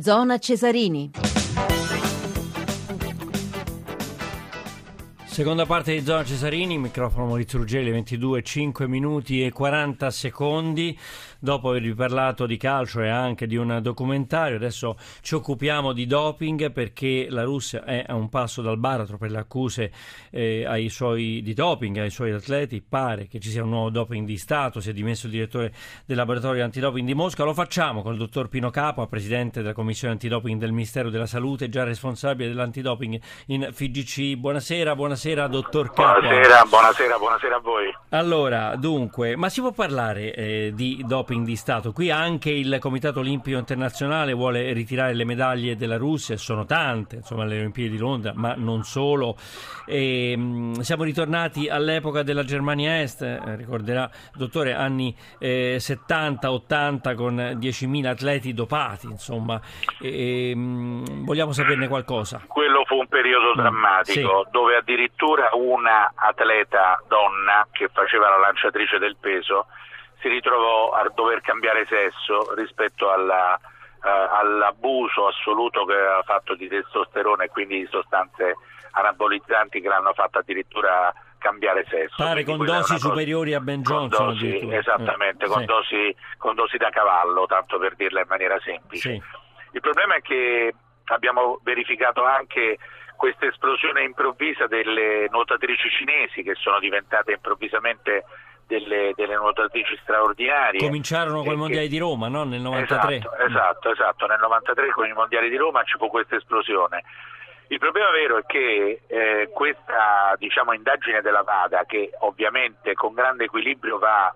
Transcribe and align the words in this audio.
Zona 0.00 0.38
Cesarini. 0.38 1.10
Seconda 5.26 5.66
parte 5.66 5.92
di 5.92 6.04
Zona 6.04 6.24
Cesarini, 6.24 6.78
microfono 6.78 7.26
Maurizio 7.26 7.58
Ruggeli, 7.58 7.90
22, 7.90 8.42
5 8.42 8.86
minuti 8.86 9.44
e 9.44 9.50
40 9.50 10.10
secondi. 10.10 10.96
Dopo 11.40 11.68
avervi 11.68 11.94
parlato 11.94 12.46
di 12.46 12.56
calcio 12.56 13.00
e 13.00 13.08
anche 13.08 13.46
di 13.46 13.54
un 13.54 13.78
documentario, 13.80 14.56
adesso 14.56 14.96
ci 15.20 15.36
occupiamo 15.36 15.92
di 15.92 16.04
doping 16.04 16.72
perché 16.72 17.28
la 17.30 17.44
Russia 17.44 17.84
è 17.84 18.04
a 18.04 18.16
un 18.16 18.28
passo 18.28 18.60
dal 18.60 18.76
baratro 18.76 19.18
per 19.18 19.30
le 19.30 19.38
accuse 19.38 19.92
eh, 20.30 20.64
ai 20.66 20.88
suoi, 20.88 21.40
di 21.44 21.54
doping 21.54 21.98
ai 21.98 22.10
suoi 22.10 22.32
atleti. 22.32 22.82
Pare 22.82 23.28
che 23.28 23.38
ci 23.38 23.50
sia 23.50 23.62
un 23.62 23.68
nuovo 23.68 23.90
doping 23.90 24.26
di 24.26 24.36
Stato, 24.36 24.80
si 24.80 24.90
è 24.90 24.92
dimesso 24.92 25.26
il 25.26 25.32
direttore 25.32 25.72
del 26.04 26.16
laboratorio 26.16 26.64
antidoping 26.64 27.06
di 27.06 27.14
Mosca. 27.14 27.44
Lo 27.44 27.54
facciamo 27.54 28.02
con 28.02 28.14
il 28.14 28.18
dottor 28.18 28.48
Pino 28.48 28.70
Capo, 28.70 29.06
presidente 29.06 29.60
della 29.60 29.74
commissione 29.74 30.14
antidoping 30.14 30.58
del 30.58 30.72
Ministero 30.72 31.08
della 31.08 31.26
Salute, 31.26 31.68
già 31.68 31.84
responsabile 31.84 32.48
dell'antidoping 32.48 33.20
in 33.46 33.68
FIGC. 33.72 34.34
Buonasera, 34.34 34.96
buonasera 34.96 35.46
dottor 35.46 35.92
Capua. 35.92 36.18
Buonasera, 36.18 36.64
buonasera, 36.68 37.16
buonasera 37.16 37.54
a 37.54 37.60
voi. 37.60 37.96
Allora, 38.08 38.74
dunque, 38.74 39.36
ma 39.36 39.48
si 39.48 39.60
può 39.60 39.70
parlare 39.70 40.34
eh, 40.34 40.72
di 40.74 41.04
doping 41.06 41.26
di 41.28 41.56
Stato? 41.56 41.92
Qui 41.92 42.10
anche 42.10 42.50
il 42.50 42.78
Comitato 42.80 43.20
Olimpico 43.20 43.58
Internazionale 43.58 44.32
vuole 44.32 44.72
ritirare 44.72 45.12
le 45.14 45.24
medaglie 45.24 45.76
della 45.76 45.98
Russia, 45.98 46.36
sono 46.38 46.64
tante, 46.64 47.16
insomma, 47.16 47.42
alle 47.42 47.58
Olimpiadi 47.58 47.90
di 47.90 47.98
Londra, 47.98 48.32
ma 48.34 48.54
non 48.56 48.82
solo. 48.82 49.36
E, 49.86 50.34
mh, 50.36 50.40
mm, 50.40 50.72
siamo 50.80 51.04
ritornati 51.04 51.68
all'epoca 51.68 52.22
della 52.22 52.44
Germania 52.44 53.00
Est, 53.02 53.22
eh, 53.22 53.56
ricorderà, 53.56 54.10
dottore, 54.34 54.72
anni 54.72 55.14
eh, 55.38 55.76
70-80 55.78 57.14
con 57.14 57.36
10.000 57.36 58.06
atleti 58.06 58.54
dopati, 58.54 59.06
insomma. 59.06 59.60
E, 60.00 60.54
mh, 60.54 60.60
mm, 60.60 61.24
vogliamo 61.24 61.52
saperne 61.52 61.88
qualcosa? 61.88 62.42
Quello 62.46 62.84
fu 62.86 62.96
un 62.96 63.08
periodo 63.08 63.50
mm, 63.50 63.56
drammatico, 63.56 64.42
sì. 64.44 64.50
dove 64.50 64.76
addirittura 64.76 65.50
una 65.52 66.12
atleta 66.14 67.02
donna 67.06 67.66
che 67.70 67.88
faceva 67.92 68.30
la 68.30 68.38
lanciatrice 68.38 68.98
del 68.98 69.16
peso 69.20 69.66
si 70.20 70.28
ritrovò 70.28 70.90
a 70.90 71.08
dover 71.14 71.40
cambiare 71.40 71.86
sesso 71.86 72.54
rispetto 72.54 73.10
alla, 73.10 73.58
uh, 73.58 74.36
all'abuso 74.40 75.28
assoluto 75.28 75.84
che 75.84 75.94
aveva 75.94 76.22
fatto 76.22 76.54
di 76.54 76.68
testosterone 76.68 77.44
e 77.44 77.48
quindi 77.48 77.78
di 77.78 77.88
sostanze 77.90 78.56
anabolizzanti 78.92 79.80
che 79.80 79.88
l'hanno 79.88 80.12
fatto 80.12 80.38
addirittura 80.38 81.12
cambiare 81.38 81.84
sesso. 81.88 82.16
Pare 82.16 82.44
con 82.44 82.58
dosi 82.58 82.94
cosa... 82.94 82.98
superiori 82.98 83.54
a 83.54 83.60
Ben 83.60 83.82
Johnson. 83.82 84.28
Dosi, 84.28 84.68
esattamente, 84.72 85.44
eh, 85.44 85.48
con, 85.48 85.60
sì. 85.60 85.64
dosi, 85.66 86.16
con, 86.36 86.54
dosi, 86.54 86.76
da 86.76 86.90
cavallo, 86.90 87.46
tanto 87.46 87.78
per 87.78 87.94
dirla 87.94 88.20
in 88.20 88.26
maniera 88.28 88.58
semplice. 88.60 89.10
Sì. 89.10 89.22
Il 89.72 89.80
problema 89.80 90.16
è 90.16 90.20
che 90.20 90.74
abbiamo 91.04 91.60
verificato 91.62 92.24
anche 92.24 92.78
questa 93.16 93.46
esplosione 93.46 94.02
improvvisa 94.02 94.66
delle 94.66 95.26
nuotatrici 95.30 95.88
cinesi 95.90 96.42
che 96.42 96.54
sono 96.54 96.78
diventate 96.78 97.32
improvvisamente 97.32 98.24
delle, 98.68 99.12
delle 99.16 99.34
nuotatrici 99.34 99.98
straordinarie. 100.02 100.78
Cominciarono 100.78 101.42
con 101.42 101.54
i 101.54 101.56
mondiali 101.56 101.88
di 101.88 101.98
Roma, 101.98 102.28
no? 102.28 102.44
Nel 102.44 102.60
93. 102.60 103.16
Esatto, 103.16 103.36
esatto, 103.42 103.90
esatto, 103.90 104.26
nel 104.26 104.38
93 104.38 104.90
con 104.90 105.06
i 105.06 105.12
mondiali 105.12 105.48
di 105.48 105.56
Roma 105.56 105.82
ci 105.82 105.96
fu 105.98 106.08
questa 106.08 106.36
esplosione. 106.36 107.02
Il 107.68 107.78
problema 107.78 108.10
vero 108.10 108.38
è 108.38 108.46
che 108.46 109.02
eh, 109.06 109.50
questa 109.52 110.34
diciamo, 110.38 110.72
indagine 110.72 111.22
della 111.22 111.42
VADA, 111.42 111.84
che 111.86 112.10
ovviamente 112.20 112.94
con 112.94 113.14
grande 113.14 113.44
equilibrio 113.44 113.98
va 113.98 114.32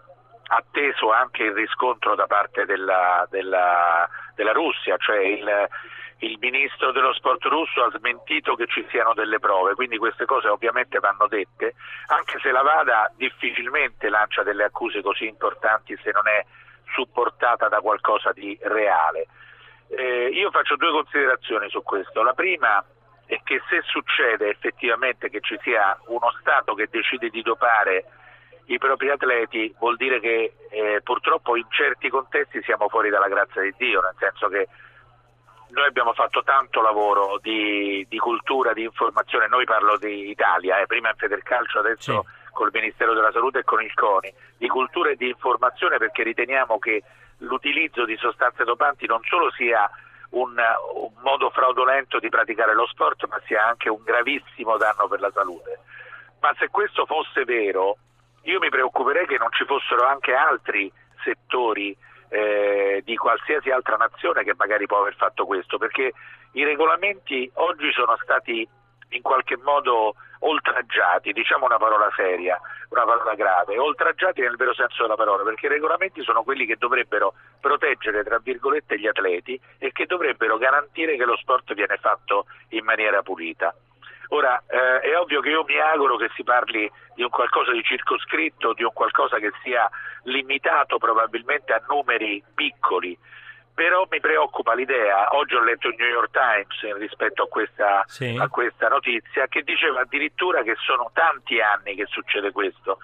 atteso 0.49 1.13
anche 1.13 1.45
il 1.45 1.53
riscontro 1.53 2.15
da 2.15 2.27
parte 2.27 2.65
della, 2.67 3.27
della, 3.31 4.09
della 4.35 4.53
Russia, 4.53 4.97
cioè 4.99 5.21
il, 5.21 5.69
il 6.23 6.39
ministro 6.41 6.93
dello 6.93 7.13
sport 7.15 7.45
russo 7.45 7.83
ha 7.83 7.91
smentito 7.99 8.55
che 8.55 8.67
ci 8.67 8.87
siano 8.91 9.13
delle 9.13 9.41
prove, 9.41 9.75
quindi 9.75 9.99
queste 9.99 10.25
cose 10.25 10.49
ovviamente 10.49 10.99
vanno 11.01 11.27
dette, 11.27 11.75
anche 12.07 12.39
se 12.41 12.51
la 12.53 12.63
Vada 12.63 13.11
difficilmente 13.17 14.09
lancia 14.09 14.43
delle 14.43 14.65
accuse 14.65 15.03
così 15.03 15.27
importanti 15.27 15.99
se 16.03 16.11
non 16.13 16.29
è 16.29 16.45
supportata 16.95 17.69
da 17.69 17.81
qualcosa 17.81 18.31
di 18.33 18.57
reale. 18.63 19.27
Eh, 19.89 20.29
io 20.33 20.51
faccio 20.51 20.77
due 20.77 20.93
considerazioni 20.93 21.69
su 21.71 21.83
questo. 21.83 22.23
La 22.23 22.35
prima 22.35 22.85
è 23.27 23.41
che 23.43 23.61
se 23.69 23.83
succede 23.83 24.49
effettivamente 24.49 25.29
che 25.29 25.41
ci 25.41 25.59
sia 25.63 25.99
uno 26.07 26.33
Stato 26.41 26.75
che 26.75 26.89
decide 26.89 27.31
di 27.31 27.43
dopare 27.43 28.05
i 28.67 28.79
propri 28.79 29.11
atleti, 29.11 29.75
vuol 29.79 29.97
dire 29.97 30.21
che 30.21 30.55
eh, 30.71 31.01
purtroppo 31.03 31.57
in 31.57 31.67
certi 31.71 32.09
contesti 32.09 32.63
siamo 32.63 32.89
fuori 32.89 33.11
dalla 33.11 33.29
grazia 33.29 33.61
di 33.63 33.75
Dio, 33.77 34.01
nel 34.01 34.15
senso 34.19 34.49
che 34.49 34.69
noi 35.73 35.87
abbiamo 35.87 36.13
fatto 36.13 36.43
tanto 36.43 36.81
lavoro 36.81 37.39
di, 37.43 38.07
di, 38.09 38.19
cultura, 38.19 38.73
di 38.73 38.83
informazione, 38.83 39.49
noi 39.49 39.65
parlo 39.65 39.97
di 39.99 40.31
Italia, 40.31 40.79
eh, 40.79 40.87
prima 40.87 41.09
in 41.09 41.17
Federcalcio, 41.17 41.79
adesso 41.79 42.23
sì. 42.23 42.53
col 42.53 42.71
Ministero 42.73 43.15
della 43.15 43.33
Salute 43.33 43.61
e 43.61 43.65
con 43.65 43.83
il 43.83 43.93
CONI, 43.95 44.33
di 44.59 44.69
cultura 44.69 45.11
e 45.11 45.17
di 45.17 45.29
informazione 45.29 45.99
perché 45.99 46.23
riteniamo 46.23 46.79
che 46.79 47.03
l'utilizzo 47.39 48.05
di 48.05 48.17
sostanze 48.17 48.65
dopanti 48.65 49.07
non 49.07 49.21
solo 49.25 49.51
sia 49.53 49.91
un, 50.31 50.51
un 50.51 51.13
modo 51.23 51.51
fraudolento 51.51 52.19
di 52.19 52.29
praticare 52.29 52.75
lo 52.75 52.87
sport, 52.87 53.27
ma 53.29 53.41
sia 53.47 53.67
anche 53.67 53.89
un 53.89 54.03
gravissimo 54.03 54.77
danno 54.77 55.09
per 55.09 55.21
la 55.21 55.31
salute. 55.33 55.81
Ma 56.41 56.55
se 56.59 56.69
questo 56.69 57.07
fosse 57.07 57.45
vero, 57.45 57.97
io 58.43 58.59
mi 58.59 58.69
preoccuperei 58.69 59.27
che 59.27 59.39
non 59.39 59.51
ci 59.53 59.65
fossero 59.65 60.07
anche 60.07 60.35
altri 60.35 60.93
settori 61.25 61.97
eh, 62.33 63.03
di 63.05 63.15
qualsiasi 63.17 63.71
altra 63.71 63.97
nazione 63.97 64.43
che 64.43 64.55
magari 64.57 64.87
può 64.87 65.01
aver 65.01 65.15
fatto 65.15 65.45
questo, 65.45 65.77
perché 65.77 66.13
i 66.53 66.65
regolamenti 66.65 67.51
oggi 67.55 67.93
sono 67.93 68.17
stati 68.23 68.67
in 69.11 69.21
qualche 69.21 69.59
modo 69.59 70.15
oltraggiati, 70.39 71.33
diciamo 71.33 71.67
una 71.67 71.77
parola 71.77 72.11
seria, 72.17 72.59
una 72.89 73.05
parola 73.05 73.35
grave, 73.35 73.79
oltraggiati 73.79 74.41
nel 74.41 74.57
vero 74.57 74.73
senso 74.73 75.03
della 75.03 75.15
parola, 75.15 75.43
perché 75.45 75.67
i 75.67 75.69
regolamenti 75.69 76.23
sono 76.23 76.43
quelli 76.43 76.65
che 76.65 76.77
dovrebbero 76.79 77.35
proteggere, 77.61 78.25
tra 78.25 78.39
virgolette, 78.39 78.99
gli 78.99 79.07
atleti 79.07 79.61
e 79.77 79.93
che 79.93 80.07
dovrebbero 80.07 80.57
garantire 80.57 81.19
che 81.19 81.25
lo 81.27 81.37
sport 81.37 81.75
viene 81.75 81.99
fatto 81.99 82.47
in 82.71 82.85
maniera 82.85 83.21
pulita. 83.23 83.75
Ora 84.29 84.63
eh, 84.67 85.01
è 85.01 85.19
ovvio 85.19 85.41
che 85.41 85.51
io 85.51 85.65
mi 85.65 85.79
auguro 85.79 86.17
che 86.17 86.31
si 86.35 86.43
parli 86.43 86.91
di 87.15 87.23
un 87.23 87.29
qualcosa 87.29 87.73
di 87.73 87.83
circoscritto, 87.83 88.73
di 88.73 88.83
un 88.83 88.93
qualcosa 88.93 89.39
che 89.39 89.53
sia 89.63 89.89
limitato 90.25 90.99
probabilmente 90.99 91.73
a 91.73 91.83
numeri 91.89 92.43
piccoli, 92.55 93.17
però 93.75 94.07
mi 94.11 94.21
preoccupa 94.21 94.75
l'idea, 94.75 95.35
oggi 95.35 95.55
ho 95.55 95.63
letto 95.63 95.89
il 95.89 95.97
New 95.99 96.09
York 96.09 96.31
Times 96.31 96.99
rispetto 96.99 97.45
a 97.45 97.49
questa, 97.49 98.05
sì. 98.07 98.37
a 98.39 98.49
questa 98.49 98.89
notizia, 98.89 99.47
che 99.49 99.63
diceva 99.63 100.01
addirittura 100.01 100.63
che 100.63 100.77
sono 100.79 101.11
tanti 101.13 101.61
anni 101.61 101.95
che 101.95 102.07
succede 102.07 102.53
questo. 102.53 102.99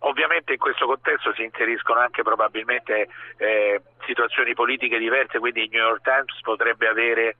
Ovviamente 0.00 0.52
in 0.52 0.58
questo 0.58 0.86
contesto 0.86 1.32
si 1.34 1.42
inseriscono 1.42 2.00
anche 2.00 2.22
probabilmente 2.22 3.08
eh, 3.36 3.82
situazioni 4.06 4.54
politiche 4.54 4.98
diverse, 4.98 5.38
quindi 5.38 5.64
il 5.64 5.70
New 5.70 5.86
York 5.86 6.02
Times 6.02 6.40
potrebbe 6.42 6.88
avere 6.88 7.36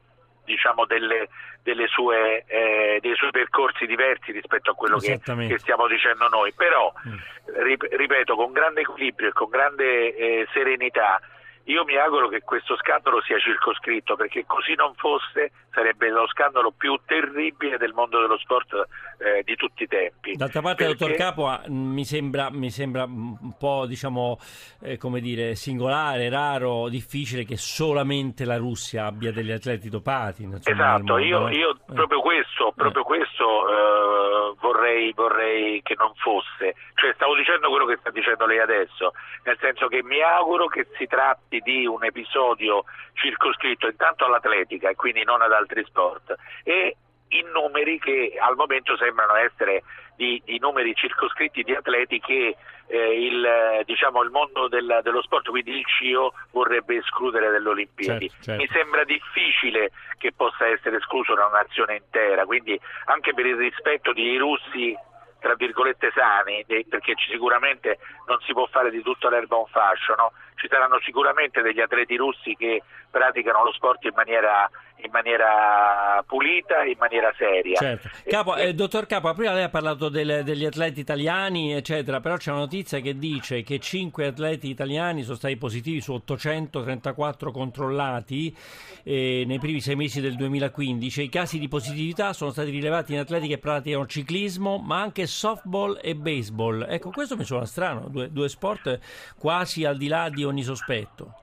diciamo, 0.50 0.84
delle, 0.84 1.28
delle 1.62 1.86
sue, 1.86 2.44
eh, 2.46 2.98
dei 3.00 3.14
suoi 3.14 3.30
percorsi 3.30 3.86
diversi 3.86 4.32
rispetto 4.32 4.72
a 4.72 4.74
quello 4.74 4.98
che, 4.98 5.20
che, 5.20 5.58
stiamo 5.58 5.86
dicendo 5.86 6.28
noi, 6.28 6.52
però 6.52 6.92
mm. 7.06 7.74
ripeto 7.96 8.34
con 8.34 8.52
grande 8.52 8.80
equilibrio 8.80 9.28
e 9.28 9.32
con 9.32 9.48
grande 9.48 10.14
eh, 10.14 10.48
serenità 10.52 11.20
io 11.64 11.84
mi 11.84 11.96
auguro 11.96 12.28
che 12.28 12.40
questo 12.40 12.76
scandalo 12.76 13.20
sia 13.22 13.38
circoscritto 13.38 14.16
perché 14.16 14.44
così 14.46 14.74
non 14.74 14.92
fosse 14.94 15.52
sarebbe 15.72 16.08
lo 16.10 16.26
scandalo 16.28 16.72
più 16.76 16.98
terribile 17.04 17.76
del 17.78 17.92
mondo 17.92 18.20
dello 18.20 18.38
sport 18.38 18.74
eh, 19.18 19.42
di 19.44 19.54
tutti 19.56 19.84
i 19.84 19.86
tempi. 19.86 20.34
D'altra 20.36 20.60
parte, 20.60 20.84
perché... 20.84 20.98
dottor 20.98 21.16
Capua, 21.16 21.62
mi 21.68 22.04
sembra, 22.04 22.50
mi 22.50 22.70
sembra 22.70 23.04
un 23.04 23.54
po' 23.58 23.86
diciamo, 23.86 24.38
eh, 24.82 24.96
come 24.96 25.20
dire, 25.20 25.54
singolare, 25.54 26.28
raro, 26.28 26.88
difficile 26.88 27.44
che 27.44 27.56
solamente 27.56 28.44
la 28.44 28.56
Russia 28.56 29.06
abbia 29.06 29.32
degli 29.32 29.52
atleti 29.52 29.88
dopati. 29.88 30.48
Esatto, 30.64 30.74
mondo, 30.74 31.18
io, 31.18 31.48
eh. 31.48 31.54
io, 31.54 31.76
proprio 31.86 32.20
questo, 32.20 32.72
proprio 32.74 33.02
questo 33.02 33.68
eh, 33.68 34.54
vorrei, 34.60 35.12
vorrei 35.12 35.80
che 35.82 35.94
non 35.96 36.12
fosse. 36.16 36.74
Cioè, 36.94 37.12
stavo 37.14 37.34
dicendo 37.34 37.68
quello 37.68 37.86
che 37.86 37.96
sta 38.00 38.10
dicendo 38.10 38.46
lei 38.46 38.58
adesso, 38.58 39.12
nel 39.44 39.56
senso 39.60 39.88
che 39.88 40.02
mi 40.02 40.20
auguro 40.22 40.66
che 40.66 40.86
si 40.96 41.06
tratti 41.06 41.60
di 41.60 41.86
un 41.86 42.04
episodio 42.04 42.84
circoscritto 43.14 43.86
intanto 43.86 44.24
all'atletica 44.24 44.88
e 44.88 44.94
quindi 44.94 45.24
non 45.24 45.42
ad 45.42 45.52
altri 45.60 45.84
sport 45.84 46.34
e 46.64 46.96
in 47.28 47.46
numeri 47.52 47.98
che 47.98 48.36
al 48.40 48.56
momento 48.56 48.96
sembrano 48.96 49.34
essere 49.36 49.82
di, 50.16 50.42
di 50.44 50.58
numeri 50.58 50.94
circoscritti 50.94 51.62
di 51.62 51.74
atleti 51.74 52.18
che 52.20 52.56
eh, 52.88 53.24
il, 53.24 53.82
diciamo, 53.86 54.22
il, 54.22 54.30
mondo 54.30 54.68
del, 54.68 55.00
dello 55.02 55.22
sport, 55.22 55.48
quindi 55.48 55.78
il 55.78 55.86
CIO, 55.86 56.32
vorrebbe 56.50 56.96
escludere 56.96 57.50
dalle 57.50 57.68
Olimpiadi. 57.68 58.28
Certo, 58.28 58.44
certo. 58.44 58.62
Mi 58.62 58.68
sembra 58.72 59.04
difficile 59.04 59.92
che 60.18 60.32
possa 60.32 60.66
essere 60.66 60.96
escluso 60.96 61.32
una 61.32 61.48
nazione 61.48 61.96
intera, 61.96 62.44
quindi 62.44 62.78
anche 63.06 63.32
per 63.32 63.46
il 63.46 63.56
rispetto 63.56 64.12
dei 64.12 64.36
russi 64.36 64.94
tra 65.40 65.54
virgolette 65.54 66.12
sani, 66.14 66.66
perché 66.66 67.14
sicuramente 67.26 67.98
non 68.26 68.38
si 68.40 68.52
può 68.52 68.66
fare 68.66 68.90
di 68.90 69.00
tutta 69.00 69.30
l'erba 69.30 69.56
un 69.56 69.66
fascio, 69.66 70.14
no? 70.14 70.32
Ci 70.60 70.68
saranno 70.68 71.00
sicuramente 71.00 71.62
degli 71.62 71.80
atleti 71.80 72.16
russi 72.16 72.54
che 72.54 72.82
praticano 73.10 73.64
lo 73.64 73.72
sport 73.72 74.04
in 74.04 74.12
maniera, 74.14 74.70
in 75.02 75.10
maniera 75.10 76.22
pulita, 76.26 76.84
in 76.84 76.96
maniera 76.98 77.32
seria. 77.36 77.76
Certo. 77.76 78.08
Capo, 78.28 78.56
eh, 78.56 78.74
dottor 78.74 79.06
Capo, 79.06 79.32
prima 79.32 79.54
lei 79.54 79.62
ha 79.62 79.70
parlato 79.70 80.10
del, 80.10 80.42
degli 80.44 80.66
atleti 80.66 81.00
italiani, 81.00 81.72
eccetera, 81.72 82.20
però 82.20 82.36
c'è 82.36 82.50
una 82.50 82.60
notizia 82.60 83.00
che 83.00 83.16
dice 83.16 83.62
che 83.62 83.78
5 83.78 84.26
atleti 84.26 84.68
italiani 84.68 85.22
sono 85.22 85.36
stati 85.36 85.56
positivi 85.56 86.02
su 86.02 86.12
834 86.12 87.50
controllati 87.50 88.54
eh, 89.02 89.44
nei 89.46 89.58
primi 89.58 89.80
sei 89.80 89.96
mesi 89.96 90.20
del 90.20 90.36
2015. 90.36 91.22
I 91.22 91.28
casi 91.30 91.58
di 91.58 91.68
positività 91.68 92.34
sono 92.34 92.50
stati 92.50 92.68
rilevati 92.68 93.14
in 93.14 93.20
atleti 93.20 93.48
che 93.48 93.58
praticano 93.58 94.06
ciclismo, 94.06 94.76
ma 94.76 95.00
anche 95.00 95.26
softball 95.26 95.98
e 96.02 96.14
baseball. 96.14 96.86
Ecco, 96.86 97.10
questo 97.10 97.36
mi 97.36 97.44
suona 97.44 97.64
strano, 97.64 98.08
due, 98.08 98.30
due 98.30 98.48
sport 98.50 98.98
quasi 99.38 99.86
al 99.86 99.96
di 99.96 100.06
là 100.06 100.28
di 100.28 100.44
ogni 100.50 100.62
sospetto. 100.62 101.40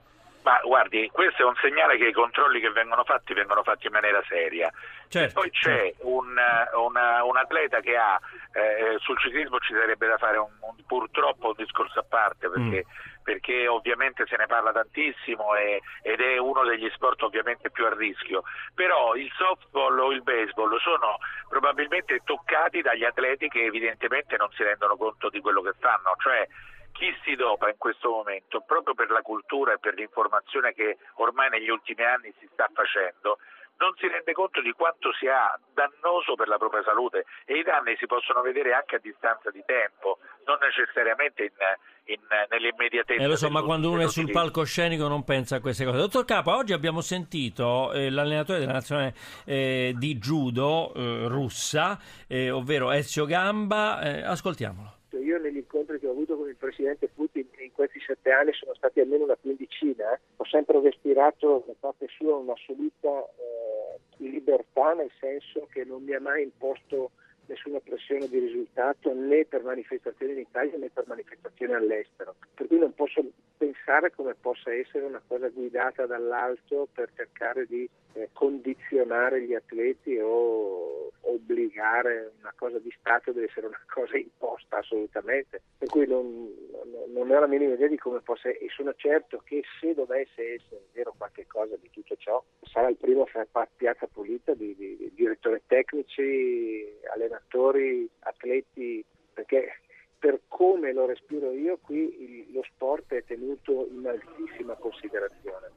Ma 0.48 0.62
guardi, 0.63 1.09
questo 1.12 1.42
è 1.42 1.45
un 1.45 1.57
segnale 1.59 1.98
che 1.98 2.07
i 2.07 2.13
controlli 2.13 2.62
che 2.62 2.69
vengono 2.69 3.04
fatti 3.04 3.33
vengono 3.33 3.63
fatti 3.63 3.88
in 3.88 3.92
maniera 3.92 4.24
seria. 4.30 4.71
Certo, 5.09 5.42
poi 5.42 5.50
c'è 5.50 5.92
certo. 5.92 6.07
un, 6.07 6.39
una, 6.86 7.24
un, 7.25 7.36
atleta 7.36 7.81
che 7.81 7.98
ha, 7.98 8.18
eh, 8.54 8.95
sul 9.00 9.18
ciclismo 9.19 9.59
ci 9.59 9.74
sarebbe 9.74 10.07
da 10.07 10.18
fare 10.18 10.38
un, 10.38 10.48
un, 10.62 10.86
purtroppo 10.86 11.48
un 11.48 11.54
discorso 11.57 12.00
a 12.00 12.06
parte 12.07 12.48
perché, 12.48 12.86
mm. 12.88 13.24
perché 13.24 13.68
ovviamente 13.68 14.25
se 14.25 14.38
ne 14.38 14.45
parla 14.45 14.71
tantissimo 14.71 15.54
e, 15.56 15.81
ed 16.01 16.21
è 16.21 16.38
uno 16.38 16.63
degli 16.63 16.89
sport 16.92 17.24
ovviamente 17.24 17.69
più 17.69 17.86
a 17.86 17.94
rischio, 17.94 18.44
però 18.74 19.15
il 19.15 19.30
softball 19.36 20.00
o 20.00 20.13
il 20.13 20.24
baseball 20.24 20.77
sono 20.80 21.18
probabilmente 21.50 22.21
toccati 22.24 22.81
dagli 22.81 23.04
atleti 23.04 23.50
che 23.50 23.65
evidentemente 23.65 24.38
non 24.38 24.50
si 24.51 24.63
rendono 24.63 24.95
conto 24.95 25.27
di 25.27 25.42
quello 25.42 25.62
che 25.62 25.74
fanno, 25.77 26.15
cioè 26.19 26.48
chi 26.97 27.15
si 27.23 27.35
dopa 27.35 27.69
in 27.69 27.77
questo 27.77 28.09
momento, 28.09 28.61
proprio 28.61 28.95
per 28.95 29.09
la 29.11 29.21
cultura 29.21 29.73
e 29.73 29.79
per 29.79 29.94
l'informazione 29.94 30.73
che 30.73 30.97
ormai 31.15 31.49
negli 31.49 31.69
ultimi 31.69 32.03
anni 32.03 32.33
si 32.39 32.49
sta 32.51 32.69
facendo, 32.73 33.38
non 33.77 33.94
si 33.97 34.07
rende 34.07 34.33
conto 34.33 34.61
di 34.61 34.71
quanto 34.71 35.13
sia 35.13 35.53
dannoso 35.73 36.33
per 36.33 36.47
la 36.47 36.57
propria 36.57 36.81
salute 36.83 37.25
e 37.45 37.59
i 37.59 37.63
danni 37.63 37.95
si 37.97 38.07
possono 38.07 38.41
vedere 38.41 38.73
anche 38.73 38.95
a 38.95 38.99
distanza 38.99 39.51
di 39.51 39.61
tempo, 39.65 40.17
non 40.45 40.57
necessariamente 40.59 41.44
in, 41.44 41.53
in, 42.05 42.21
nell'immediatezza. 42.49 43.21
Eh, 43.21 43.27
lo 43.27 43.35
so, 43.35 43.49
ma 43.49 43.61
quando 43.61 43.91
uno 43.91 44.01
è 44.01 44.07
sul 44.07 44.31
palcoscenico 44.31 45.07
non 45.07 45.23
pensa 45.23 45.57
a 45.57 45.59
queste 45.61 45.85
cose. 45.85 45.97
Dottor 45.97 46.25
Capa, 46.25 46.55
oggi 46.55 46.73
abbiamo 46.73 47.01
sentito 47.01 47.91
eh, 47.94 48.09
l'allenatore 48.09 48.57
della 48.57 48.73
nazionale 48.73 49.13
eh, 49.45 49.94
di 49.95 50.17
judo 50.17 50.94
eh, 50.95 51.27
russa, 51.27 51.99
eh, 52.27 52.49
ovvero 52.49 52.91
Ezio 52.91 53.25
Gamba, 53.25 54.01
eh, 54.01 54.23
ascoltiamolo 55.07 55.25
io 55.25 55.39
negli 55.39 55.57
incontri 55.57 56.00
che 56.00 56.07
ho 56.07 56.12
avuto 56.12 56.36
con 56.36 56.50
il 56.50 56.56
presidente 56.56 57.07
Putin 57.07 57.48
in 57.59 57.71
questi 57.71 58.00
sette 58.00 58.31
anni 58.31 58.54
sono 58.54 58.74
stati 58.75 59.00
almeno 59.00 59.24
una 59.24 59.36
quindicina, 59.36 60.13
eh. 60.13 60.19
ho 60.36 60.45
sempre 60.45 60.80
respirato 60.81 61.63
da 61.65 61.74
parte 61.80 62.07
sua 62.09 62.36
un'assoluta 62.36 63.25
eh, 63.38 64.00
libertà, 64.18 64.94
nel 64.94 65.12
senso 65.19 65.68
che 65.71 65.83
non 65.86 66.04
mi 66.04 66.13
ha 66.13 66.19
mai 66.19 66.44
imposto 66.44 67.12
nessuna 67.47 67.79
pressione 67.79 68.27
di 68.27 68.39
risultato 68.39 69.13
né 69.13 69.45
per 69.45 69.63
manifestazioni 69.63 70.33
in 70.33 70.39
Italia 70.39 70.77
né 70.77 70.89
per 70.89 71.05
manifestazioni 71.07 71.73
all'estero. 71.73 72.35
Per 72.53 72.67
cui 72.67 72.79
non 72.79 72.94
posso 72.94 73.23
pensare 73.57 74.11
come 74.11 74.35
possa 74.35 74.73
essere 74.73 75.05
una 75.05 75.21
cosa 75.27 75.49
guidata 75.49 76.05
dall'alto 76.05 76.88
per 76.94 77.09
cercare 77.15 77.65
di 77.65 77.89
eh, 78.13 78.29
condizionare 78.33 79.41
gli 79.41 79.53
atleti 79.53 80.17
o 80.17 81.11
obbligare 81.21 82.33
una 82.39 82.53
cosa 82.55 82.79
di 82.79 82.94
Stato 82.99 83.31
deve 83.31 83.47
essere 83.47 83.67
una 83.67 83.81
cosa 83.88 84.17
imposta 84.17 84.77
assolutamente. 84.77 85.61
Per 85.77 85.89
cui 85.89 86.07
non, 86.07 86.53
non 87.07 87.29
ho 87.29 87.39
la 87.39 87.47
minima 87.47 87.73
idea 87.73 87.88
di 87.88 87.97
come 87.97 88.21
possa 88.21 88.49
e 88.49 88.67
sono 88.69 88.94
certo 88.95 89.41
che 89.44 89.63
se 89.79 89.94
dovesse 89.94 90.55
essere 90.55 90.81
vero 90.94 91.13
qualche 91.17 91.45
cosa 91.47 91.75
di 91.79 91.89
tutto 91.89 92.15
ciò 92.17 92.44
sarà 92.63 92.89
il 92.89 92.97
primo 92.97 93.23
a 93.23 93.25
fare 93.25 93.69
piazza 93.75 94.07
pulita 94.07 94.53
di, 94.53 94.75
di, 94.75 94.97
di 94.97 95.11
direttori 95.13 95.61
tecnici, 95.67 96.85
allenatori, 97.11 97.36
atleti, 98.19 99.03
perché 99.33 99.81
per 100.19 100.39
come 100.47 100.93
lo 100.93 101.05
respiro 101.05 101.51
io 101.51 101.77
qui 101.81 101.97
il, 101.97 102.53
lo 102.53 102.63
sport 102.73 103.13
è 103.13 103.23
tenuto 103.23 103.87
in 103.91 104.07
altissima 104.07 104.73
considerazione. 104.73 105.69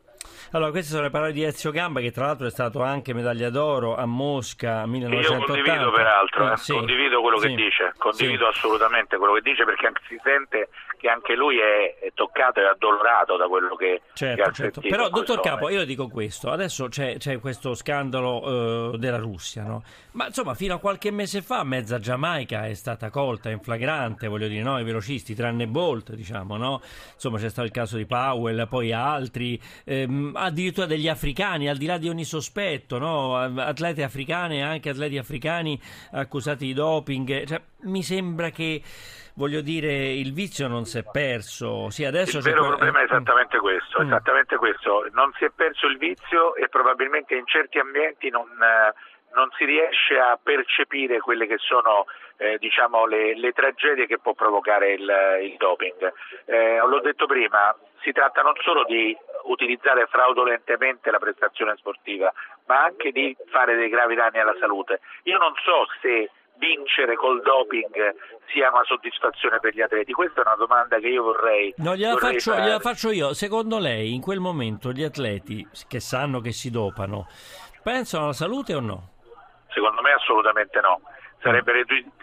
Allora, 0.52 0.70
queste 0.70 0.90
sono 0.90 1.04
le 1.04 1.10
parole 1.10 1.32
di 1.32 1.44
Ezio 1.44 1.70
Gamba, 1.70 2.00
che 2.00 2.10
tra 2.10 2.26
l'altro 2.26 2.46
è 2.46 2.50
stato 2.50 2.82
anche 2.82 3.14
medaglia 3.14 3.50
d'oro 3.50 3.94
a 3.94 4.04
Mosca 4.04 4.84
1980. 4.84 5.38
Io 5.38 5.46
condivido 5.46 5.90
peraltro, 5.92 6.52
eh, 6.52 6.56
sì, 6.56 6.72
condivido 6.72 7.20
quello 7.20 7.38
sì, 7.38 7.48
che 7.48 7.54
dice, 7.54 7.92
condivido 7.96 8.50
sì. 8.50 8.58
assolutamente 8.58 9.16
quello 9.16 9.34
che 9.34 9.42
dice 9.42 9.64
perché 9.64 9.92
si 10.08 10.18
sente 10.22 10.68
che 11.00 11.08
anche 11.08 11.34
lui 11.34 11.58
è, 11.58 11.98
è 11.98 12.12
toccato 12.12 12.60
e 12.60 12.66
addolorato 12.66 13.36
da 13.36 13.48
quello 13.48 13.74
che, 13.74 14.02
certo, 14.12 14.42
che 14.42 14.52
certo. 14.52 14.80
Però, 14.80 15.08
dottor 15.08 15.40
Capo, 15.40 15.70
io 15.70 15.84
dico 15.84 16.08
questo, 16.08 16.50
adesso 16.50 16.88
c'è, 16.88 17.16
c'è 17.16 17.40
questo 17.40 17.74
scandalo 17.74 18.90
uh, 18.92 18.96
della 18.96 19.16
Russia, 19.16 19.64
no? 19.64 19.82
Ma 20.12 20.26
insomma, 20.26 20.54
fino 20.54 20.74
a 20.74 20.78
qualche 20.78 21.10
mese 21.10 21.40
fa 21.40 21.64
mezza 21.64 21.98
Giamaica 21.98 22.66
è 22.66 22.74
stata 22.74 23.08
colta 23.10 23.48
in 23.48 23.60
flagrante, 23.60 24.28
voglio 24.28 24.48
dire, 24.48 24.62
no? 24.62 24.78
I 24.78 24.84
velocisti, 24.84 25.34
tranne 25.34 25.66
Bolt, 25.66 26.12
diciamo, 26.12 26.56
no? 26.56 26.82
Insomma, 27.14 27.38
c'è 27.38 27.48
stato 27.48 27.66
il 27.66 27.72
caso 27.72 27.96
di 27.96 28.04
Powell, 28.06 28.68
poi 28.68 28.92
altri... 28.92 29.58
Ehm, 29.84 30.32
addirittura 30.34 30.86
degli 30.86 31.08
africani, 31.08 31.68
al 31.68 31.76
di 31.76 31.86
là 31.86 31.96
di 31.96 32.08
ogni 32.08 32.24
sospetto, 32.24 32.98
no? 32.98 33.36
atlete 33.36 34.02
africane 34.02 34.56
e 34.56 34.62
anche 34.62 34.90
atleti 34.90 35.16
africani 35.16 35.80
accusati 36.12 36.66
di 36.66 36.74
doping. 36.74 37.46
Cioè, 37.46 37.60
mi 37.82 38.02
sembra 38.02 38.50
che 38.50 38.82
voglio 39.40 39.62
dire, 39.62 40.12
il 40.12 40.34
vizio 40.34 40.68
non 40.68 40.84
si 40.84 40.98
è 40.98 41.02
perso. 41.02 41.88
Sì, 41.88 42.04
adesso 42.04 42.36
il 42.36 42.42
vero 42.42 42.66
problema 42.66 43.00
è 43.00 43.04
esattamente 43.04 43.58
questo, 43.58 44.02
mm. 44.02 44.06
esattamente 44.06 44.56
questo. 44.56 45.08
Non 45.12 45.32
si 45.38 45.46
è 45.46 45.50
perso 45.50 45.86
il 45.86 45.96
vizio 45.96 46.54
e 46.54 46.68
probabilmente 46.68 47.34
in 47.34 47.46
certi 47.46 47.78
ambienti 47.78 48.28
non, 48.28 48.46
non 49.32 49.48
si 49.56 49.64
riesce 49.64 50.18
a 50.18 50.38
percepire 50.40 51.20
quelle 51.20 51.46
che 51.46 51.56
sono 51.56 52.04
eh, 52.36 52.58
diciamo, 52.58 53.06
le, 53.06 53.34
le, 53.34 53.52
tragedie 53.52 54.06
che 54.06 54.18
può 54.18 54.34
provocare 54.34 54.92
il, 54.92 55.10
il 55.42 55.56
doping. 55.56 56.12
Eh, 56.44 56.76
l'ho 56.76 57.00
detto 57.00 57.24
prima, 57.24 57.74
si 58.02 58.12
tratta 58.12 58.42
non 58.42 58.54
solo 58.60 58.84
di 58.84 59.16
utilizzare 59.44 60.06
fraudolentemente 60.06 61.10
la 61.10 61.18
prestazione 61.18 61.76
sportiva, 61.76 62.30
ma 62.66 62.84
anche 62.84 63.10
di 63.10 63.34
fare 63.48 63.74
dei 63.74 63.88
gravi 63.88 64.14
danni 64.14 64.38
alla 64.38 64.56
salute. 64.60 65.00
Io 65.24 65.38
non 65.38 65.54
so 65.64 65.86
se 66.02 66.30
vincere 66.60 67.16
col 67.16 67.40
doping 67.40 68.14
sia 68.52 68.70
una 68.70 68.84
soddisfazione 68.84 69.58
per 69.58 69.74
gli 69.74 69.80
atleti? 69.80 70.12
Questa 70.12 70.42
è 70.42 70.46
una 70.46 70.56
domanda 70.56 70.98
che 70.98 71.08
io 71.08 71.22
vorrei. 71.22 71.74
No, 71.78 71.96
gliela, 71.96 72.12
vorrei 72.12 72.38
faccio, 72.38 72.54
gliela 72.54 72.78
faccio, 72.78 73.10
io. 73.10 73.32
Secondo 73.32 73.78
lei, 73.78 74.14
in 74.14 74.20
quel 74.20 74.38
momento, 74.38 74.92
gli 74.92 75.02
atleti 75.02 75.66
che 75.88 75.98
sanno 75.98 76.40
che 76.40 76.52
si 76.52 76.70
dopano 76.70 77.26
pensano 77.82 78.24
alla 78.24 78.32
salute 78.34 78.74
o 78.74 78.80
no? 78.80 79.08
Secondo 79.72 80.02
me, 80.02 80.12
assolutamente 80.12 80.80
no. 80.80 81.00
Sarebbero, 81.40 81.80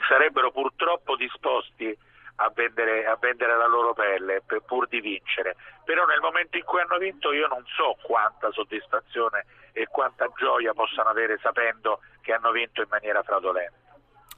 sarebbero 0.07 0.51
purtroppo 0.51 1.15
disposti 1.15 1.97
a 2.35 2.51
vendere, 2.53 3.07
a 3.07 3.17
vendere, 3.19 3.57
la 3.57 3.67
loro 3.67 3.93
pelle 3.93 4.43
per, 4.45 4.61
pur 4.61 4.87
di 4.87 5.01
vincere. 5.01 5.55
Però 5.83 6.05
nel 6.05 6.19
momento 6.19 6.57
in 6.57 6.63
cui 6.63 6.81
hanno 6.81 6.97
vinto 6.97 7.31
io 7.31 7.47
non 7.47 7.63
so 7.65 7.97
quanta 8.03 8.51
soddisfazione 8.51 9.45
e 9.71 9.87
quanta 9.87 10.29
gioia 10.37 10.73
possano 10.73 11.09
avere 11.09 11.39
sapendo 11.41 12.01
che 12.21 12.33
hanno 12.33 12.51
vinto 12.51 12.81
in 12.81 12.87
maniera 12.89 13.23
fraudolenta. 13.23 13.86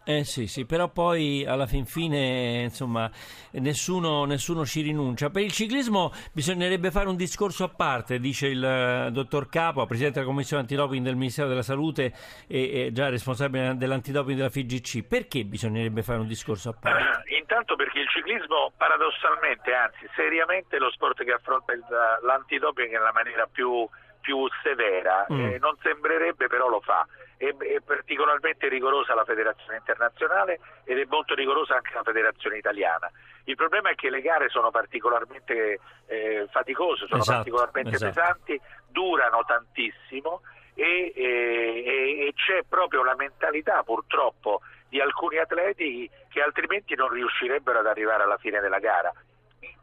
Eh 0.09 0.23
sì, 0.23 0.47
sì, 0.47 0.65
però 0.65 0.87
poi 0.87 1.45
alla 1.45 1.67
fin 1.67 1.85
fine 1.85 2.63
insomma 2.63 3.11
nessuno, 3.51 4.25
nessuno, 4.25 4.65
ci 4.65 4.81
rinuncia. 4.81 5.29
Per 5.29 5.43
il 5.43 5.51
ciclismo 5.51 6.11
bisognerebbe 6.33 6.89
fare 6.89 7.07
un 7.09 7.15
discorso 7.15 7.63
a 7.63 7.69
parte, 7.69 8.17
dice 8.17 8.47
il 8.47 9.05
uh, 9.07 9.11
dottor 9.11 9.49
Capo, 9.49 9.85
presidente 9.85 10.17
della 10.17 10.31
commissione 10.31 10.63
antidoping 10.63 11.05
del 11.05 11.15
Ministero 11.15 11.47
della 11.47 11.61
Salute 11.61 12.11
e, 12.47 12.87
e 12.87 12.91
già 12.91 13.09
responsabile 13.09 13.77
dell'antidoping 13.77 14.35
della 14.35 14.49
FIGC. 14.49 15.05
Perché 15.07 15.43
bisognerebbe 15.43 16.01
fare 16.01 16.17
un 16.17 16.25
discorso 16.25 16.69
a 16.69 16.73
parte? 16.73 17.29
Eh, 17.29 17.37
intanto 17.37 17.75
perché 17.75 17.99
il 17.99 18.07
ciclismo 18.07 18.71
paradossalmente, 18.75 19.71
anzi 19.75 20.09
seriamente, 20.15 20.77
è 20.77 20.79
lo 20.79 20.89
sport 20.89 21.23
che 21.23 21.33
affronta 21.33 21.71
il, 21.73 21.85
l'antidoping 22.23 22.91
nella 22.91 23.11
maniera 23.13 23.45
più 23.45 23.87
più 24.21 24.47
severa, 24.61 25.25
mm. 25.31 25.39
eh, 25.39 25.57
non 25.59 25.75
sembrerebbe 25.81 26.47
però 26.47 26.67
lo 26.67 26.81
fa, 26.81 27.07
è, 27.39 27.55
è, 27.55 27.79
particolarmente 27.79 28.67
rigorosa 28.67 29.15
la 29.15 29.23
federazione 29.23 29.77
internazionale 29.77 30.59
ed 30.83 30.99
è 30.99 31.05
molto 31.07 31.33
rigorosa 31.33 31.75
anche 31.75 31.93
la 31.93 32.03
federazione 32.03 32.57
italiana. 32.57 33.09
Il 33.45 33.55
problema 33.55 33.89
è 33.89 33.95
che 33.95 34.09
le 34.09 34.21
gare 34.21 34.49
sono 34.49 34.71
particolarmente 34.71 35.79
eh, 36.07 36.47
faticose, 36.51 37.07
sono 37.07 37.21
esatto, 37.21 37.37
particolarmente 37.37 37.95
esatto. 37.95 38.11
pesanti, 38.11 38.61
durano 38.89 39.45
tantissimo 39.45 40.41
e, 40.73 41.13
e, 41.15 42.27
e 42.27 42.33
c'è 42.35 42.63
proprio 42.67 43.03
la 43.03 43.15
mentalità 43.15 43.83
purtroppo 43.83 44.59
di 44.89 44.99
alcuni 44.99 45.37
atleti 45.37 46.09
che 46.27 46.41
altrimenti 46.41 46.93
non 46.95 47.07
riuscirebbero 47.07 47.79
ad 47.79 47.87
arrivare 47.87 48.23
alla 48.23 48.37
fine 48.37 48.59
della 48.59 48.79
gara 48.79 49.13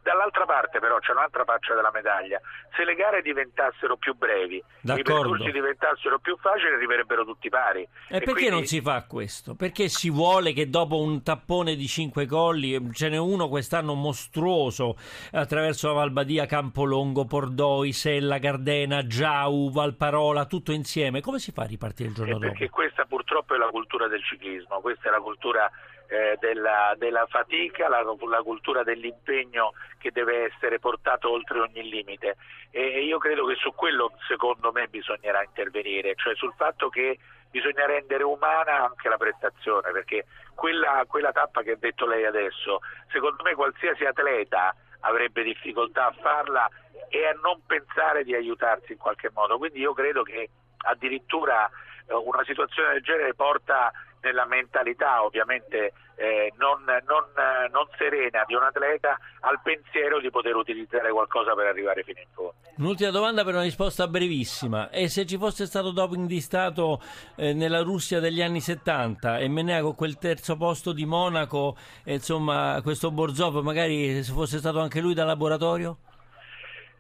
Dall'altra 0.07 0.45
parte 0.45 0.79
però 0.79 0.99
c'è 1.01 1.11
un'altra 1.11 1.43
faccia 1.43 1.75
della 1.75 1.91
medaglia, 1.93 2.41
se 2.77 2.85
le 2.85 2.95
gare 2.95 3.23
diventassero 3.23 3.97
più 3.97 4.15
brevi, 4.15 4.63
D'accordo. 4.81 5.01
i 5.01 5.15
percorsi 5.15 5.51
diventassero 5.51 6.19
più 6.21 6.37
facili, 6.37 6.75
arriverebbero 6.75 7.25
tutti 7.25 7.49
pari. 7.49 7.83
E, 7.83 8.19
perché 8.19 8.33
quindi... 8.33 8.51
non 8.51 8.65
si 8.67 8.81
fa 8.81 9.05
questo? 9.05 9.57
Perché 9.57 9.89
si 9.89 10.09
vuole 10.09 10.53
che 10.53 10.71
dopo 10.71 11.01
un 11.01 11.25
tappone 11.25 11.75
di 11.75 11.89
cinque 11.89 12.27
colli, 12.27 12.93
ce 12.93 13.09
n'è 13.09 13.17
uno 13.17 13.49
quest'anno 13.49 13.95
mostruoso, 13.95 14.97
attraverso 15.33 15.89
la 15.89 15.95
Valbadia, 15.95 16.47
Campolongo, 16.47 17.25
Pordoi, 17.25 17.93
Sella, 17.93 18.39
Gardena, 18.39 19.05
Giau, 19.07 19.73
Valparola, 19.73 20.47
tutto 20.47 20.71
insieme, 20.71 21.21
come 21.21 21.41
si 21.41 21.51
fa 21.51 21.63
a 21.63 21.67
ripartire 21.67 22.11
il 22.11 22.15
giorno 22.15 22.35
dopo? 22.35 22.47
Perché 22.47 22.71
questa 22.71 23.05
purtroppo 23.07 23.55
è 23.55 23.56
la 23.67 23.71
cultura 23.71 24.09
del 24.09 24.23
ciclismo, 24.23 24.81
questa 24.81 25.09
è 25.09 25.11
la 25.11 25.21
cultura 25.21 25.71
eh, 26.09 26.37
della, 26.41 26.95
della, 26.97 27.27
fatica, 27.27 27.89
la, 27.89 28.03
la, 28.03 28.43
cultura 28.43 28.83
dell'impegno 28.83 29.73
che 29.99 30.13
deve 30.13 30.45
essere 30.45 30.79
portato 30.79 31.31
oltre 31.31 31.61
ogni 31.61 31.89
limite. 31.89 32.37
E 32.71 33.05
io 33.05 33.19
credo 33.19 33.45
che 33.47 33.57
su 33.57 33.75
quello 33.75 34.13
secondo 34.29 34.71
me 34.73 34.87
bisognerà 34.89 35.43
intervenire, 35.43 36.15
cioè 36.15 36.35
sul 36.37 36.55
fatto 36.57 36.89
che 36.89 37.19
bisogna 37.51 37.87
rendere 37.87 38.23
umana 38.23 38.85
anche 38.85 39.09
la 39.09 39.17
prestazione 39.17 39.91
perché 39.91 40.27
quella, 40.55 41.05
quella 41.07 41.33
tappa 41.33 41.63
che 41.63 41.73
ha 41.73 41.77
detto 41.77 42.07
lei 42.07 42.25
adesso, 42.25 42.81
secondo 43.11 43.43
me 43.43 43.55
qualsiasi 43.55 44.05
atleta 44.05 44.75
avrebbe 45.01 45.43
difficoltà 45.43 46.07
a 46.07 46.15
farla 46.21 46.69
e 47.09 47.27
a 47.27 47.39
non 47.43 47.63
pensare 47.67 48.25
di 48.25 48.35
aiutarsi 48.35 48.93
in 48.93 48.99
qualche 48.99 49.31
modo, 49.33 49.59
quindi 49.59 49.81
io 49.81 49.93
credo 49.93 50.23
che 50.23 50.51
addirittura 50.79 51.71
una 52.09 52.45
situazione 52.45 52.93
del 52.93 53.03
genere 53.03 53.35
porta 53.35 53.93
nella 54.27 54.47
mentalità 54.47 55.23
ovviamente 55.25 55.93
eh, 56.17 56.53
non, 56.57 56.83
non, 56.85 57.25
non, 57.71 57.87
serena 57.97 58.43
di 58.47 58.55
un 58.55 58.63
atleta 58.63 59.19
al 59.41 59.61
pensiero 59.63 60.19
di 60.19 60.31
poter 60.31 60.57
utilizzare 60.57 61.11
qualcosa 61.13 61.55
per 61.55 61.67
arrivare 61.67 62.03
fino 62.03 62.21
in 62.21 62.27
fondo. 62.33 62.55
Un'ultima 62.79 63.11
domanda 63.11 63.45
per 63.45 63.55
una 63.55 63.63
risposta 63.63 64.09
brevissima. 64.09 64.91
E 64.91 65.09
se 65.09 65.27
ci 65.27 65.37
fosse 65.37 65.67
stato 65.67 65.93
doping 65.93 66.27
di 66.27 66.41
Stato 66.41 67.01
eh, 67.37 67.53
nella 67.53 67.83
Russia 67.83 68.19
degli 68.19 68.43
anni 68.43 68.61
70 68.61 69.39
e 69.39 69.49
Menea 69.49 69.83
con 69.83 69.95
quel 69.95 70.19
terzo 70.19 70.57
posto 70.57 70.93
di 70.93 71.05
Monaco, 71.05 71.77
e, 72.03 72.15
insomma 72.15 72.81
questo 72.83 73.11
Borzov 73.11 73.63
magari 73.63 74.23
se 74.23 74.33
fosse 74.33 74.59
stato 74.59 74.81
anche 74.81 75.01
lui 75.01 75.15
da 75.15 75.25
laboratorio? 75.25 75.99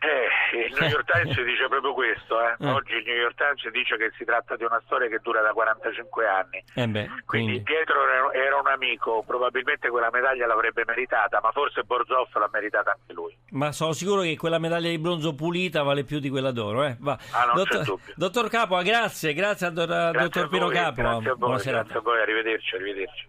Eh, 0.07 0.67
il 0.67 0.77
New 0.79 0.89
York 0.89 1.11
Times 1.11 1.35
dice 1.43 1.67
proprio 1.69 1.93
questo. 1.93 2.41
Eh. 2.41 2.55
Eh. 2.61 2.71
Oggi 2.71 2.95
il 2.95 3.05
New 3.05 3.17
York 3.17 3.35
Times 3.35 3.69
dice 3.71 3.97
che 3.97 4.13
si 4.17 4.25
tratta 4.25 4.57
di 4.57 4.65
una 4.65 4.81
storia 4.87 5.09
che 5.09 5.19
dura 5.23 5.43
da 5.43 5.53
45 5.53 6.27
anni. 6.27 6.63
Eh 6.75 6.87
beh, 6.87 7.07
quindi, 7.25 7.25
quindi, 7.27 7.61
Pietro 7.63 8.33
era 8.33 8.59
un 8.59 8.69
amico, 8.69 9.25
probabilmente 9.27 9.89
quella 9.89 10.11
medaglia 10.13 10.47
l'avrebbe 10.47 10.85
meritata, 10.87 11.41
ma 11.43 11.51
forse 11.51 11.83
Borzov 11.83 12.29
l'ha 12.35 12.51
meritata 12.53 12.91
anche 12.91 13.13
lui. 13.13 13.37
Ma 13.51 13.73
sono 13.73 13.93
sicuro 13.93 14.23
che 14.23 14.37
quella 14.37 14.59
medaglia 14.59 14.91
di 14.91 14.99
bronzo 14.99 15.35
pulita 15.35 15.83
vale 15.83 16.05
più 16.05 16.21
di 16.21 16.31
quella 16.31 16.53
d'oro. 16.53 16.85
Eh. 16.85 16.97
Ah, 17.33 17.53
dottor, 17.55 17.99
dottor 18.15 18.49
Capua, 18.49 18.83
grazie, 18.83 19.33
grazie 19.33 19.67
al 19.67 19.73
dottor, 19.73 20.11
grazie 20.13 20.21
dottor 20.21 20.49
Pino 20.49 20.69
Capua. 20.69 21.03
Grazie 21.03 21.31
a 21.31 21.35
voi, 21.35 21.63
grazie 21.63 21.97
a 21.97 22.01
voi, 22.01 22.21
arrivederci, 22.21 22.75
arrivederci. 22.75 23.25